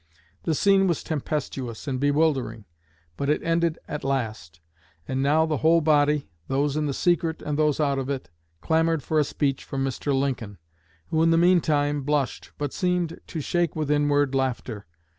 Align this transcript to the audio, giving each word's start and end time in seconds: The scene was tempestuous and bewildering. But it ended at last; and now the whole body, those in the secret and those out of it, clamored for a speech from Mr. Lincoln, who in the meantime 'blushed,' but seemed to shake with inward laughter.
The 0.45 0.55
scene 0.55 0.87
was 0.87 1.03
tempestuous 1.03 1.87
and 1.87 1.99
bewildering. 1.99 2.65
But 3.17 3.29
it 3.29 3.43
ended 3.43 3.77
at 3.87 4.03
last; 4.03 4.59
and 5.07 5.21
now 5.21 5.45
the 5.45 5.57
whole 5.57 5.79
body, 5.79 6.27
those 6.47 6.75
in 6.75 6.87
the 6.87 6.93
secret 6.95 7.43
and 7.43 7.55
those 7.55 7.79
out 7.79 7.99
of 7.99 8.09
it, 8.09 8.31
clamored 8.61 9.03
for 9.03 9.19
a 9.19 9.23
speech 9.23 9.63
from 9.63 9.85
Mr. 9.85 10.11
Lincoln, 10.11 10.57
who 11.09 11.21
in 11.21 11.29
the 11.29 11.37
meantime 11.37 12.01
'blushed,' 12.01 12.51
but 12.57 12.73
seemed 12.73 13.19
to 13.27 13.41
shake 13.41 13.75
with 13.75 13.91
inward 13.91 14.33
laughter. 14.33 14.87